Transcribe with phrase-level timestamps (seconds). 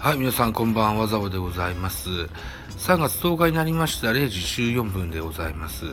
[0.00, 2.08] はい、皆さんこんばんは、ザボでございます。
[2.08, 4.38] 3月10日になりました0時
[4.78, 5.86] 14分でございます。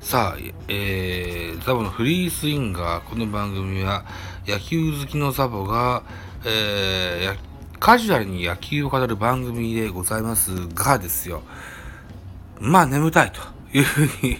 [0.00, 4.04] さあ、えー、ザボのフリースインガー、この番組は
[4.44, 6.02] 野球好きのザボが、
[6.44, 7.38] えー
[7.78, 11.42] カジュアルに野球を語る番組でございますがですよ、
[12.58, 13.40] まあ眠たいと
[13.72, 14.38] いうふうに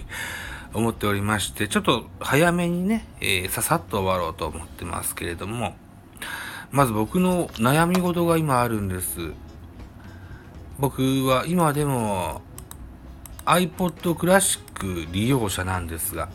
[0.73, 5.73] 思っておりまして、ちょっと早めにね、えーささっと終わろうと思ってますけれども、
[6.71, 9.31] まず僕の悩み事が今あるんです。
[10.77, 12.41] 僕は今でも
[13.45, 16.29] iPod クラシック利用者なんですが、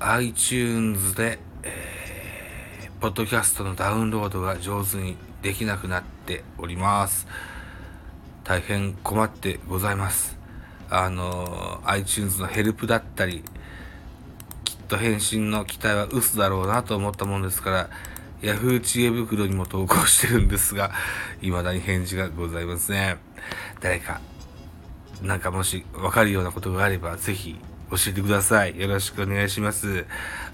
[0.00, 7.26] iTunes で、えー、ポッドキャストのダウンロードが上手にできなくなっております。
[8.44, 10.38] 大変困ってございます。
[10.88, 13.44] あの、iTunes のヘルプだったり、
[14.64, 17.90] きっと返信の期待は嘘だろうなと思ったものですから、
[18.44, 20.90] Yahoo 知恵袋にも投稿してるんですが、
[21.40, 23.18] 未だに返事がございません。
[23.80, 24.20] 誰か、
[25.22, 27.56] なんかもし分かるようなことがあれば、ぜひ
[27.90, 28.78] 教えてください。
[28.78, 30.04] よろしくお願いします。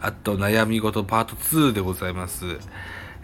[0.00, 2.61] あと、悩み事パート2でございます。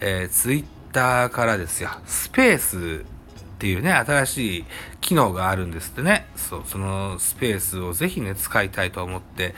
[0.00, 4.64] えー、Twitter からですよ、スペースっていうね、新しい
[5.00, 6.26] 機能があるんですってね。
[6.34, 9.54] そう、そのスペースをぜひね、使いたいと思って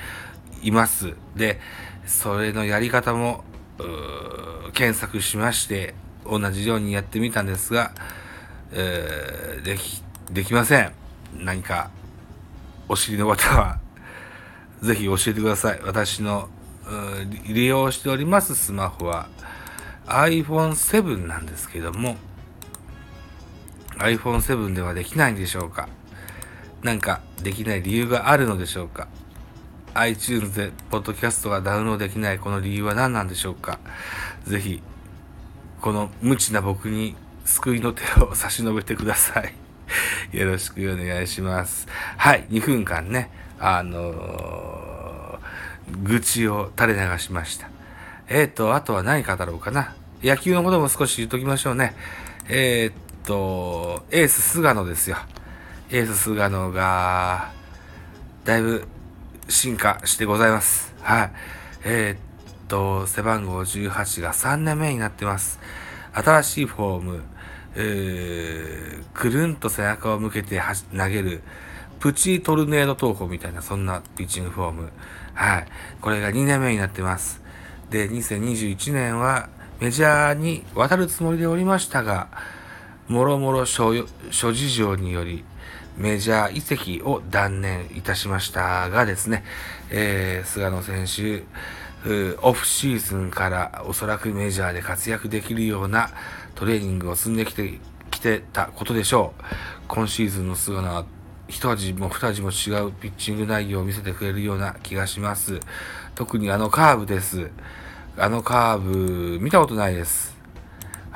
[0.62, 1.14] います。
[1.34, 1.60] で、
[2.06, 3.42] それのやり方も、
[4.72, 7.92] 検索しまして、同じようにやってみたんですが、
[8.72, 10.92] えーでき、できません。
[11.36, 11.90] 何か、
[12.88, 13.78] お知りの方は、
[14.82, 15.80] ぜひ教えてください。
[15.84, 16.48] 私の、
[17.48, 19.28] 利用しておりますスマホは
[20.06, 22.16] iPhone7 なんですけども、
[23.98, 25.88] iPhone7 ではできないんでしょうか
[26.82, 29.08] なんかできない理由があるのでしょうか
[29.94, 33.78] iTunes でポッドキャストがダウンロードできないこの理由は何なんでしょうか？
[34.44, 34.82] ぜひ、
[35.80, 39.54] この無知な僕に救いの手を差し伸べてください。
[40.36, 41.86] よろしくお願いします。
[42.16, 45.08] はい、2分間ね、あのー
[46.02, 47.68] 愚痴を垂れ流しました。
[48.28, 49.94] えーと、あとは何語ろうかな。
[50.22, 51.94] 野球のことも少し言っときましょうね。
[52.48, 55.16] えーと、エース菅野ですよ。
[55.90, 57.52] エース菅野が、
[58.44, 58.86] だいぶ
[59.48, 60.94] 進化してございます。
[61.00, 61.30] はい。
[61.84, 65.58] えーっと、背番号18が3年目になってます。
[66.12, 67.22] 新しいフォーム、
[67.74, 70.60] えー、くるんと背中を向けて
[70.96, 71.42] 投げる、
[71.98, 74.92] プチトルネード投法みたいな、そんなピッチングフォーム。
[75.32, 75.66] はい。
[76.00, 77.40] これが2年目になってます。
[77.90, 79.48] で、2021年は
[79.80, 82.28] メジャーに渡るつもりでおりましたが、
[83.08, 85.42] もろもろ諸事情により、
[85.98, 89.42] メジャー移籍を断念いたしましたがですね、
[89.90, 91.42] えー、菅野選手、
[92.40, 96.10] オフシーズンからおそらくメジャーで活躍できるような
[96.54, 97.80] トレーニングを積んできて、
[98.12, 99.42] きてたことでしょう。
[99.88, 101.04] 今シーズンの菅野は
[101.48, 105.58] 一味も二味も違うピッチング内容を見せてくれるような気がします。
[106.14, 107.50] 特にあのカーブです。
[108.16, 110.37] あのカーブ、見たことないです。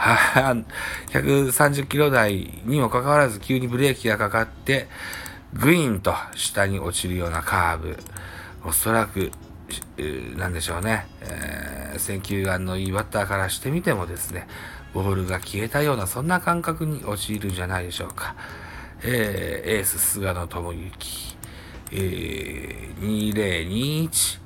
[0.02, 4.88] 130キロ台にもかかわらず急にブレーキがかかって、
[5.52, 7.96] グイーンと下に落ちるようなカーブ。
[8.64, 9.30] おそらく、
[10.36, 14.48] なんでしょうね、えー選球眼のいいバッターからしてみてもですね、
[14.94, 18.34] ボールが消えたようなそんな感覚に陥るんじゃないでしょうか。
[19.04, 21.36] えーエース菅野智之、
[21.92, 24.40] えー2021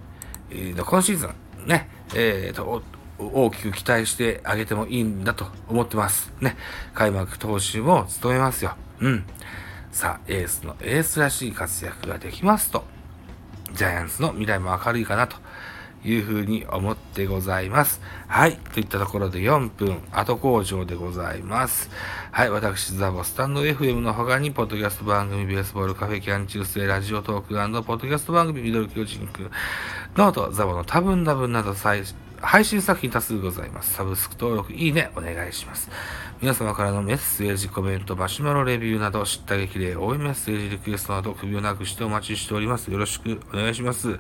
[0.51, 2.83] えーの今シーズンね、えーと、
[3.19, 6.33] 大きく期待してあげてもいいんだと思ってます。
[6.41, 6.57] ね。
[6.95, 8.77] 開幕投手も務めますよ。
[9.01, 9.25] うん。
[9.91, 12.85] さあ、エースのエースらしい活躍ができますと、
[13.73, 15.37] ジャイアンツの未来も明るいかなと
[16.05, 18.01] いうふうに思ってございます。
[18.27, 18.57] はい。
[18.75, 21.91] といったところで4分後工場でございます。
[22.31, 22.51] はい。
[22.51, 29.51] 私、ザボスタンド FM の他に、ポッドキャスト番組、ベースボールカフェキャン中世ラジオトークポッドキャスト番組、ミドル巨人く
[30.17, 32.03] ノート、ザボの多分多分など再
[32.41, 33.95] 配信作品多数ございます。
[33.95, 35.91] サブスク登録、いいね、お願いします。
[36.41, 42.91] 皆様からのメッセージ、コメント、マシュマロレビューなど、叱咤激励、応援メッセージ、リクエストなど、首を長くしてお待ちしております。
[42.91, 44.19] よろしくお願いします。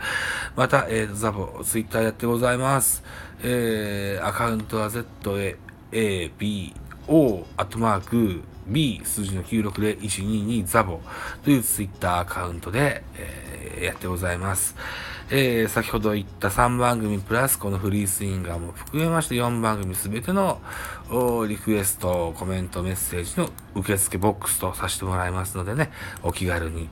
[0.57, 3.03] また、えー、ザボ、ツイッターやってございます。
[3.43, 5.57] えー、アカウントは ZA、
[5.93, 6.75] A、B、
[7.09, 11.01] O、アットマーク、B、数字の96で122ザボ
[11.45, 13.46] というツイッターアカウントで、えー
[13.83, 14.77] やってございます。
[15.31, 20.61] えー先ほど言った3番組プラスこのフリースインガーも含めまして4番組すべての
[21.49, 25.91] リクエスト、コメント、メッセージの受付ボックスとさせてもらいますのでね、
[26.23, 26.89] お気軽に、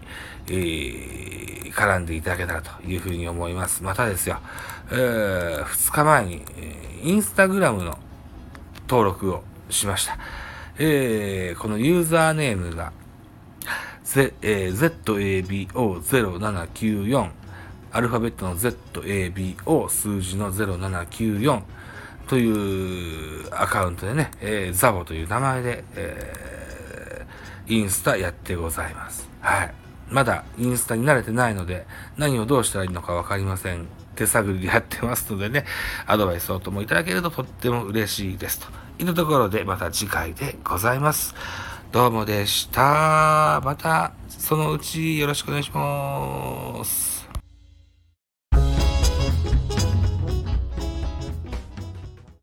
[0.48, 3.82] えー絡んでいただけたらというふうに思います。
[3.82, 4.38] またですよ、
[4.92, 4.94] え
[5.64, 7.98] 2日前に、えーインスタグラムの
[8.88, 10.16] 登録をしました。
[10.78, 12.92] えー、このユーザーネームが、
[14.42, 17.30] えー、ZABO0794、
[17.92, 21.62] アルファベットの ZABO 数字の0794
[22.28, 29.28] というアカウントでね、えー、ザボという名前で、えー、インスタやってございます。
[29.40, 29.74] はい。
[30.10, 31.86] まだインスタに慣れてないので、
[32.16, 33.86] 何をどうしたらいいのかわかりません。
[34.14, 35.64] 手探りでやってますのでね、
[36.06, 38.60] アドバイスをともいただけるととっても嬉しいです。
[38.60, 41.34] というところで、また次回でございます。
[41.94, 43.61] どうもでした。
[43.62, 47.13] また、そのうちよろしくお願いします。